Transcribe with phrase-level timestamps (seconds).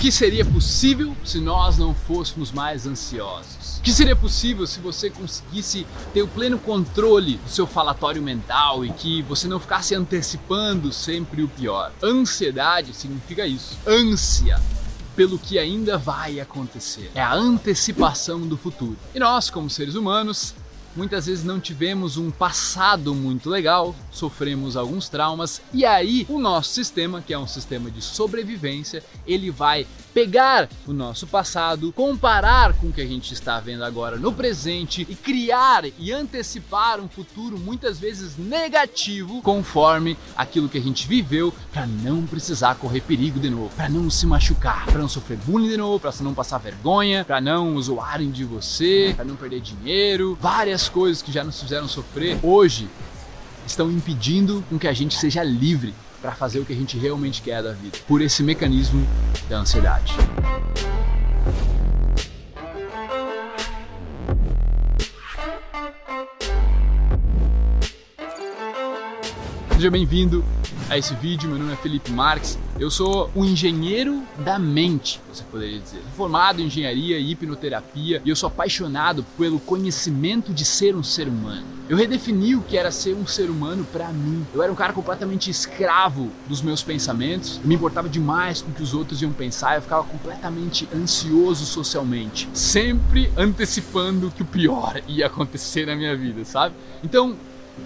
[0.00, 3.76] Que seria possível se nós não fôssemos mais ansiosos?
[3.76, 8.82] O que seria possível se você conseguisse ter o pleno controle do seu falatório mental
[8.82, 11.92] e que você não ficasse antecipando sempre o pior?
[12.02, 13.76] Ansiedade significa isso.
[13.86, 14.58] Ânsia
[15.14, 17.10] pelo que ainda vai acontecer.
[17.14, 18.96] É a antecipação do futuro.
[19.14, 20.54] E nós, como seres humanos,
[20.94, 26.70] muitas vezes não tivemos um passado muito legal, sofremos alguns traumas e aí o nosso
[26.70, 32.88] sistema, que é um sistema de sobrevivência, ele vai pegar o nosso passado, comparar com
[32.88, 37.58] o que a gente está vendo agora no presente e criar e antecipar um futuro
[37.58, 43.50] muitas vezes negativo conforme aquilo que a gente viveu para não precisar correr perigo de
[43.50, 47.24] novo, para não se machucar, para não sofrer bullying de novo, para não passar vergonha,
[47.24, 51.86] para não zoarem de você, para não perder dinheiro, várias coisas que já nos fizeram
[51.88, 52.88] sofrer hoje
[53.66, 57.40] estão impedindo com que a gente seja livre para fazer o que a gente realmente
[57.40, 59.06] quer da vida, por esse mecanismo
[59.48, 60.14] da ansiedade.
[69.72, 70.44] Seja bem-vindo
[70.90, 71.48] a esse vídeo.
[71.48, 72.58] Meu nome é Felipe Marques.
[72.78, 76.02] Eu sou um engenheiro da mente, você poderia dizer.
[76.16, 81.28] Formado em engenharia e hipnoterapia e eu sou apaixonado pelo conhecimento de ser um ser
[81.28, 81.80] humano.
[81.88, 84.46] Eu redefini o que era ser um ser humano para mim.
[84.54, 87.58] Eu era um cara completamente escravo dos meus pensamentos.
[87.62, 89.76] Eu me importava demais com o que os outros iam pensar.
[89.76, 96.44] Eu ficava completamente ansioso socialmente, sempre antecipando que o pior ia acontecer na minha vida,
[96.44, 96.74] sabe?
[97.02, 97.36] Então,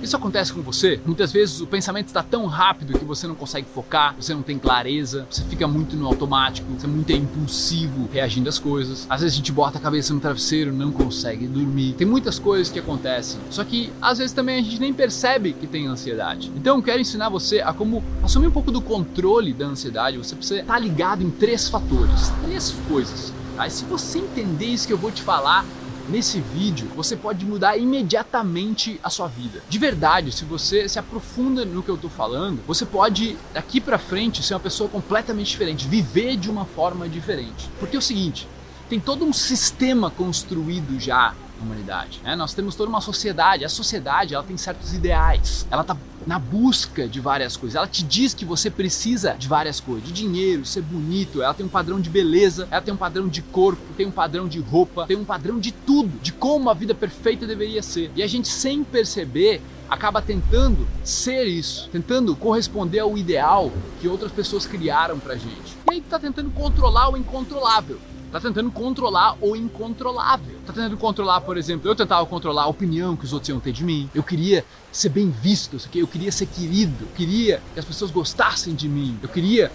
[0.03, 1.01] isso acontece com você?
[1.05, 4.59] Muitas vezes o pensamento está tão rápido que você não consegue focar, você não tem
[4.59, 9.07] clareza, você fica muito no automático, você é muito impulsivo reagindo às coisas.
[9.09, 11.95] Às vezes a gente bota a cabeça no travesseiro, não consegue dormir.
[11.95, 13.41] Tem muitas coisas que acontecem.
[13.51, 16.53] Só que às vezes também a gente nem percebe que tem ansiedade.
[16.57, 20.19] Então eu quero ensinar você a como assumir um pouco do controle da ansiedade.
[20.19, 23.33] Você precisa estar ligado em três fatores, três coisas.
[23.57, 23.67] Tá?
[23.67, 25.65] E se você entender isso que eu vou te falar,
[26.09, 29.63] nesse vídeo, você pode mudar imediatamente a sua vida.
[29.69, 33.99] De verdade, se você se aprofunda no que eu tô falando, você pode daqui para
[33.99, 37.69] frente ser uma pessoa completamente diferente, viver de uma forma diferente.
[37.79, 38.49] Porque é o seguinte,
[38.89, 42.21] tem todo um sistema construído já na humanidade.
[42.23, 42.37] Né?
[42.37, 43.65] Nós temos toda uma sociedade.
[43.65, 45.67] A sociedade ela tem certos ideais.
[45.71, 47.77] Ela está na busca de várias coisas.
[47.77, 51.43] Ela te diz que você precisa de várias coisas, de dinheiro, ser bonito.
[51.43, 54.49] Ela tem um padrão de beleza, ela tem um padrão de corpo, tem um padrão
[54.49, 58.11] de roupa, tem um padrão de tudo, de como a vida perfeita deveria ser.
[58.17, 63.71] E a gente sem perceber acaba tentando ser isso, tentando corresponder ao ideal
[64.01, 65.77] que outras pessoas criaram pra gente.
[65.91, 67.99] E aí tá tentando controlar o incontrolável
[68.35, 70.57] tá tentando controlar o incontrolável.
[70.67, 73.71] Tá tentando controlar, por exemplo, eu tentava controlar a opinião que os outros iam ter
[73.71, 74.11] de mim.
[74.13, 78.75] Eu queria ser bem visto, eu queria ser querido, eu queria que as pessoas gostassem
[78.75, 79.71] de mim, eu queria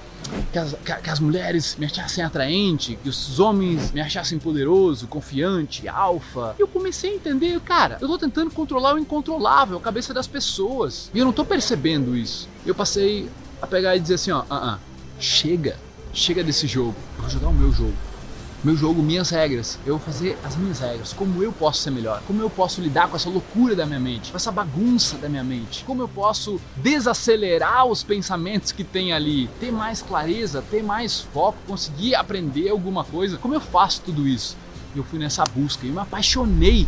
[0.52, 5.88] que as, que as mulheres me achassem atraente, que os homens me achassem poderoso, confiante,
[5.88, 6.53] alfa.
[6.59, 10.28] E eu comecei a entender, cara, eu tô tentando controlar o incontrolável, a cabeça das
[10.28, 11.09] pessoas.
[11.14, 12.50] E eu não tô percebendo isso.
[12.66, 13.30] Eu passei
[13.62, 14.78] a pegar e dizer assim, ó, uh -uh,
[15.18, 15.78] chega,
[16.14, 18.09] chega desse jogo, eu vou jogar o meu jogo
[18.62, 19.80] meu jogo, minhas regras.
[19.86, 21.14] Eu vou fazer as minhas regras.
[21.14, 22.22] Como eu posso ser melhor?
[22.28, 24.31] Como eu posso lidar com essa loucura da minha mente?
[24.31, 25.86] Com essa bagunça da minha mente?
[25.86, 29.47] Como eu posso desacelerar os pensamentos que tem ali?
[29.62, 33.38] Ter mais clareza, ter mais foco, conseguir aprender alguma coisa?
[33.38, 34.58] Como eu faço tudo isso?
[34.94, 36.86] Eu fui nessa busca e me apaixonei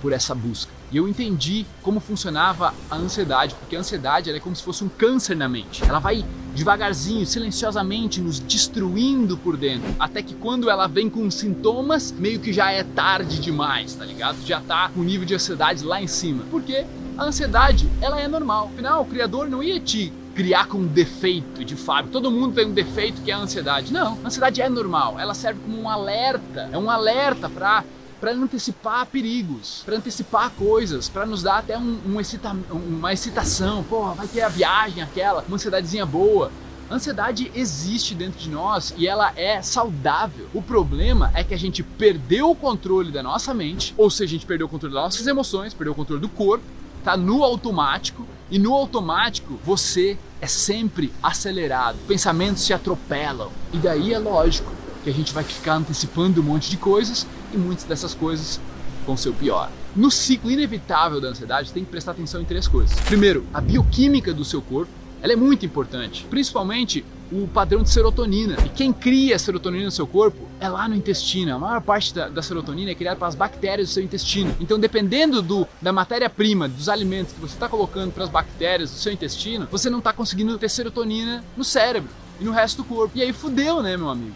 [0.00, 0.72] por essa busca.
[0.90, 4.88] E eu entendi como funcionava a ansiedade, porque a ansiedade é como se fosse um
[4.88, 5.84] câncer na mente.
[5.84, 12.12] Ela vai devagarzinho, silenciosamente nos destruindo por dentro, até que quando ela vem com sintomas,
[12.12, 14.36] meio que já é tarde demais, tá ligado?
[14.44, 16.44] Já tá com o nível de ansiedade lá em cima.
[16.50, 16.84] Porque
[17.16, 18.70] a ansiedade, ela é normal.
[18.72, 22.12] Afinal, o criador não ia te criar com um defeito de fábrica.
[22.12, 23.92] Todo mundo tem um defeito que é a ansiedade.
[23.92, 25.18] Não, a ansiedade é normal.
[25.18, 26.68] Ela serve como um alerta.
[26.72, 27.84] É um alerta para
[28.22, 33.82] para antecipar perigos, para antecipar coisas, para nos dar até um, um excita, uma excitação.
[33.82, 36.52] Pô, vai ter a viagem aquela, uma ansiedadezinha boa.
[36.88, 40.46] A ansiedade existe dentro de nós e ela é saudável.
[40.54, 44.38] O problema é que a gente perdeu o controle da nossa mente, ou seja, a
[44.38, 46.64] gente perdeu o controle das nossas emoções, perdeu o controle do corpo,
[47.02, 51.98] tá no automático e no automático você é sempre acelerado.
[52.06, 53.50] Pensamentos se atropelam.
[53.72, 54.70] E daí é lógico
[55.02, 58.60] que a gente vai ficar antecipando um monte de coisas e muitas dessas coisas
[59.06, 59.70] vão ser o pior.
[59.94, 62.98] No ciclo inevitável da ansiedade, você tem que prestar atenção em três coisas.
[63.00, 64.90] Primeiro, a bioquímica do seu corpo,
[65.20, 68.56] ela é muito importante, principalmente o padrão de serotonina.
[68.64, 71.54] E quem cria a serotonina no seu corpo é lá no intestino.
[71.54, 74.54] A maior parte da, da serotonina é criada pelas bactérias do seu intestino.
[74.60, 78.96] Então, dependendo do, da matéria-prima, dos alimentos que você está colocando para as bactérias do
[78.96, 82.10] seu intestino, você não está conseguindo ter serotonina no cérebro
[82.40, 83.16] e no resto do corpo.
[83.16, 84.34] E aí fudeu, né, meu amigo?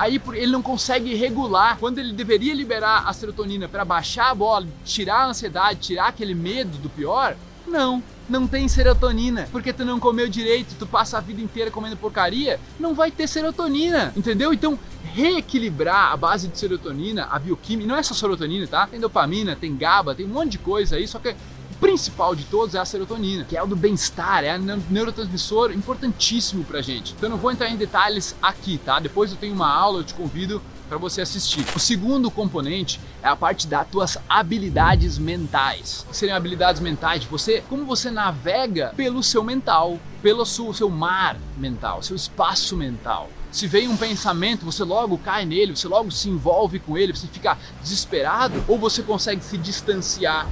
[0.00, 4.66] Aí ele não consegue regular quando ele deveria liberar a serotonina para baixar a bola,
[4.82, 7.36] tirar a ansiedade, tirar aquele medo do pior.
[7.66, 11.98] Não, não tem serotonina, porque tu não comeu direito, tu passa a vida inteira comendo
[11.98, 14.54] porcaria, não vai ter serotonina, entendeu?
[14.54, 14.78] Então,
[15.12, 18.86] reequilibrar a base de serotonina, a bioquímica, não é só serotonina, tá?
[18.86, 21.36] Tem dopamina, tem GABA, tem um monte de coisa aí, só que
[21.80, 26.62] principal de todos é a serotonina, que é o do bem-estar, é um neurotransmissor importantíssimo
[26.62, 27.14] pra gente.
[27.14, 29.00] Então eu não vou entrar em detalhes aqui, tá?
[29.00, 31.64] Depois eu tenho uma aula, eu te convido para você assistir.
[31.74, 36.04] O segundo componente é a parte das tuas habilidades mentais.
[36.08, 40.90] Que seriam habilidades mentais de você, como você navega pelo seu mental, pelo seu, seu
[40.90, 43.30] mar mental, seu espaço mental.
[43.52, 47.26] Se vem um pensamento, você logo cai nele, você logo se envolve com ele, você
[47.28, 50.48] fica desesperado, ou você consegue se distanciar,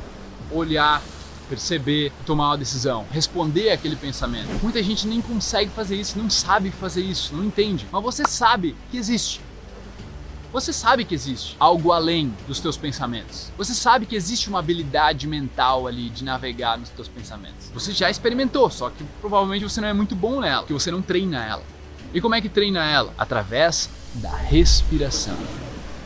[0.51, 1.03] olhar,
[1.49, 4.49] perceber, tomar uma decisão, responder aquele pensamento.
[4.63, 7.87] Muita gente nem consegue fazer isso, não sabe fazer isso, não entende.
[7.91, 9.41] Mas você sabe que existe.
[10.51, 13.53] Você sabe que existe algo além dos teus pensamentos.
[13.59, 17.71] Você sabe que existe uma habilidade mental ali de navegar nos teus pensamentos.
[17.75, 21.03] Você já experimentou, só que provavelmente você não é muito bom nela, que você não
[21.03, 21.63] treina ela.
[22.15, 23.13] E como é que treina ela?
[23.19, 25.37] Através da respiração.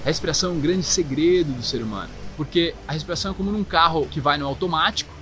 [0.05, 3.63] A respiração é um grande segredo do ser humano, porque a respiração é como num
[3.63, 5.22] carro que vai no automático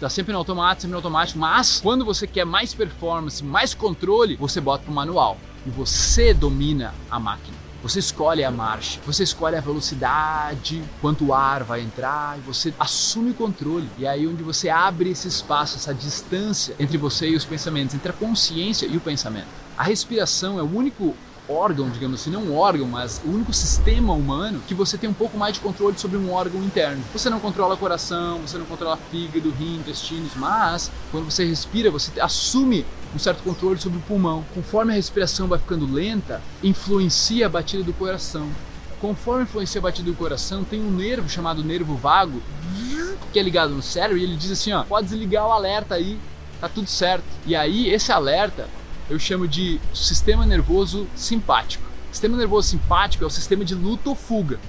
[0.00, 4.36] Tá sempre no automático, sempre no automático, mas quando você quer mais performance, mais controle,
[4.36, 7.56] você bota pro manual e você domina a máquina.
[7.82, 13.32] Você escolhe a marcha, você escolhe a velocidade, quanto ar vai entrar, e você assume
[13.32, 13.88] o controle.
[13.98, 17.92] E é aí onde você abre esse espaço, essa distância entre você e os pensamentos,
[17.92, 19.48] entre a consciência e o pensamento.
[19.76, 21.16] A respiração é o único
[21.52, 25.14] órgão, digamos assim, não um órgão, mas o único sistema humano que você tem um
[25.14, 27.02] pouco mais de controle sobre um órgão interno.
[27.12, 32.20] Você não controla coração, você não controla fígado, rim, intestinos, mas quando você respira, você
[32.20, 32.84] assume
[33.14, 34.44] um certo controle sobre o pulmão.
[34.54, 38.48] Conforme a respiração vai ficando lenta, influencia a batida do coração.
[39.00, 42.40] Conforme influencia a batida do coração, tem um nervo chamado nervo vago,
[43.32, 46.18] que é ligado no cérebro, e ele diz assim, ó, pode desligar o alerta aí,
[46.60, 47.24] tá tudo certo.
[47.44, 48.68] E aí esse alerta
[49.08, 51.84] eu chamo de sistema nervoso simpático.
[52.10, 54.60] Sistema nervoso simpático é o sistema de luta ou fuga.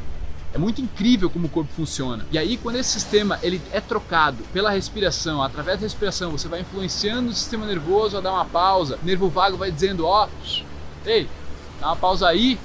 [0.53, 2.25] É muito incrível como o corpo funciona.
[2.31, 6.61] E aí, quando esse sistema ele é trocado pela respiração, através da respiração, você vai
[6.61, 8.99] influenciando o sistema nervoso a dar uma pausa.
[9.01, 11.27] O nervo vago vai dizendo: ó, oh, ei,
[11.81, 12.59] dá uma pausa aí.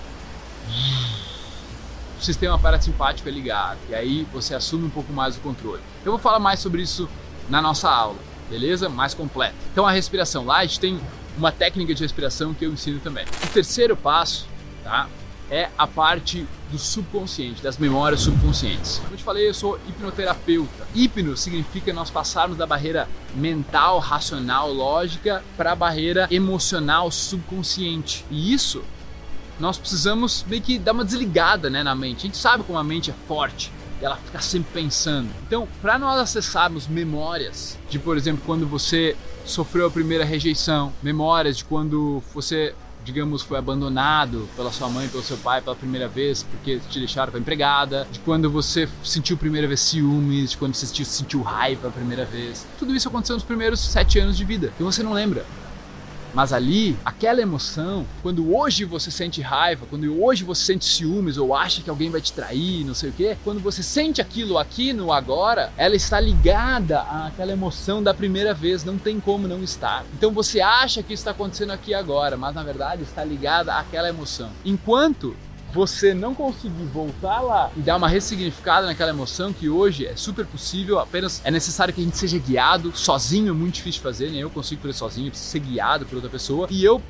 [2.21, 3.79] O sistema parasimpático é ligado.
[3.89, 5.81] E aí você assume um pouco mais o controle.
[6.05, 7.09] Eu vou falar mais sobre isso
[7.49, 8.19] na nossa aula,
[8.51, 8.89] beleza?
[8.89, 9.55] Mais completa.
[9.73, 11.01] Então a respiração gente tem
[11.39, 13.25] uma técnica de respiração que eu ensino também.
[13.45, 14.47] O terceiro passo,
[14.83, 15.09] tá?
[15.51, 18.99] É a parte do subconsciente, das memórias subconscientes.
[18.99, 20.87] Como eu te falei, eu sou hipnoterapeuta.
[20.95, 28.27] Hipno significa nós passarmos da barreira mental, racional, lógica para a barreira emocional subconsciente.
[28.31, 28.85] E isso
[29.59, 32.19] nós precisamos meio que dar uma desligada né, na mente.
[32.19, 35.29] A gente sabe como a mente é forte ela fica sempre pensando.
[35.47, 39.17] Então, para nós acessarmos memórias de, por exemplo, quando você
[39.51, 42.75] sofreu a primeira rejeição, memórias de quando você
[43.05, 47.31] digamos, foi abandonado pela sua mãe, pelo seu pai pela primeira vez, porque te deixaram
[47.31, 51.43] para empregada, de quando você sentiu a primeira vez ciúmes, de quando você sentiu, sentiu
[51.43, 52.67] raiva a primeira vez.
[52.79, 55.47] Tudo isso aconteceu nos primeiros sete anos de vida e você não lembra.
[56.35, 61.55] Mas ali, aquela emoção, quando hoje você sente raiva, quando hoje você sente ciúmes ou
[61.55, 64.93] acha que alguém vai te trair, não sei o quê, quando você sente aquilo aqui
[64.93, 70.05] no agora, ela está ligada àquela emoção da primeira vez, não tem como não estar.
[70.17, 74.51] Então você acha que está acontecendo aqui agora, mas na verdade está ligada àquela emoção.
[74.65, 75.35] Enquanto
[75.73, 80.47] você não conseguir voltar lá e dar uma ressignificada naquela emoção que hoje é super
[80.47, 82.93] possível, apenas é necessário que a gente seja guiado.
[82.97, 86.17] Sozinho é muito difícil fazer, nem eu consigo fazer sozinho, eu preciso ser guiado por
[86.17, 86.67] outra pessoa.
[86.71, 87.03] E eu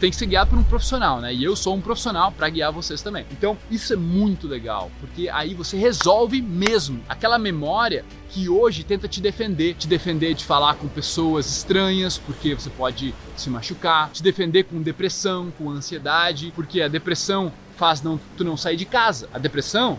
[0.00, 1.32] tenho que ser guiado por um profissional, né?
[1.32, 3.26] E eu sou um profissional para guiar vocês também.
[3.30, 9.06] Então, isso é muito legal, porque aí você resolve mesmo aquela memória que hoje tenta
[9.06, 14.22] te defender, te defender de falar com pessoas estranhas, porque você pode se machucar, te
[14.22, 19.28] defender com depressão, com ansiedade, porque a depressão faz não, tu não sair de casa.
[19.34, 19.98] A depressão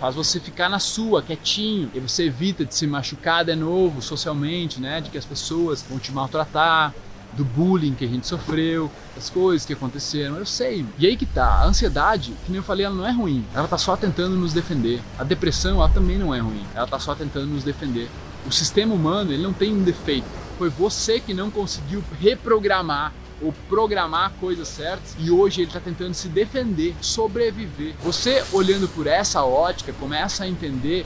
[0.00, 4.80] faz você ficar na sua, quietinho, e você evita de se machucar de novo socialmente,
[4.80, 5.00] né?
[5.00, 6.94] De que as pessoas vão te maltratar,
[7.36, 10.84] do bullying que a gente sofreu, das coisas que aconteceram, eu sei.
[10.98, 13.68] E aí que tá, a ansiedade, que nem eu falei, ela não é ruim, ela
[13.68, 15.00] tá só tentando nos defender.
[15.18, 18.08] A depressão, ela também não é ruim, ela tá só tentando nos defender.
[18.46, 20.26] O sistema humano, ele não tem um defeito.
[20.58, 23.12] Foi você que não conseguiu reprogramar
[23.42, 27.94] ou programar coisas certas e hoje ele está tentando se defender, sobreviver.
[28.02, 31.04] Você olhando por essa ótica começa a entender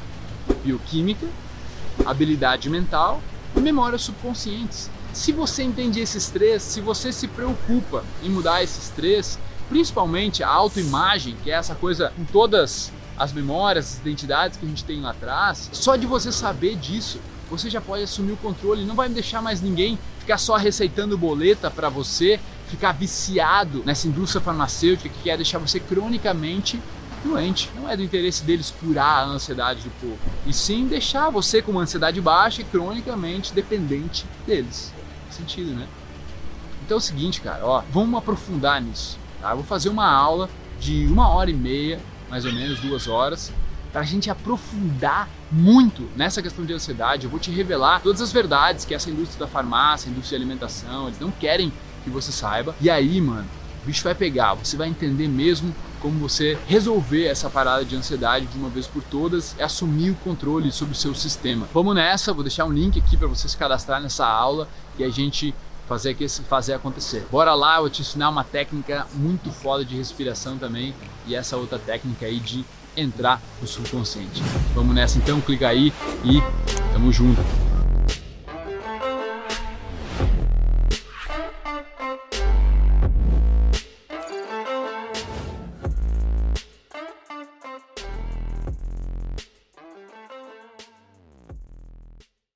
[0.65, 1.27] bioquímica,
[2.05, 3.23] habilidade mental
[3.57, 4.91] e memórias subconscientes.
[5.13, 9.39] Se você entende esses três, se você se preocupa em mudar esses três,
[9.69, 14.69] principalmente a autoimagem, que é essa coisa com todas as memórias, as identidades que a
[14.69, 18.85] gente tem lá atrás, só de você saber disso, você já pode assumir o controle,
[18.85, 22.39] não vai deixar mais ninguém ficar só receitando boleta para você,
[22.69, 26.81] ficar viciado nessa indústria farmacêutica que quer deixar você cronicamente
[27.25, 27.71] doente.
[27.75, 31.73] Não é do interesse deles curar a ansiedade do povo, e sim deixar você com
[31.73, 34.93] uma ansiedade baixa e cronicamente dependente deles.
[35.31, 35.87] Sentido, né?
[36.85, 39.19] Então é o seguinte, cara, ó, vamos aprofundar nisso.
[39.41, 39.51] Tá?
[39.51, 40.49] Eu vou fazer uma aula
[40.81, 43.53] de uma hora e meia, mais ou menos duas horas,
[43.93, 47.25] para a gente aprofundar muito nessa questão de ansiedade.
[47.25, 51.07] Eu vou te revelar todas as verdades que essa indústria da farmácia, indústria de alimentação,
[51.07, 51.73] eles não querem
[52.05, 52.75] que você saiba.
[52.81, 53.49] E aí, mano,
[53.83, 58.47] o bicho vai pegar, você vai entender mesmo como você resolver essa parada de ansiedade
[58.47, 61.69] de uma vez por todas e assumir o controle sobre o seu sistema.
[61.73, 64.69] Vamos nessa, vou deixar um link aqui para você se cadastrar nessa aula
[64.99, 65.55] e a gente
[65.89, 67.27] fazer, aqui, fazer acontecer.
[67.31, 70.95] Bora lá, eu vou te ensinar uma técnica muito foda de respiração também
[71.27, 72.65] e essa outra técnica aí de
[72.97, 74.43] entrar no subconsciente.
[74.75, 75.93] Vamos nessa então, clica aí
[76.25, 76.41] e
[76.93, 77.68] tamo junto.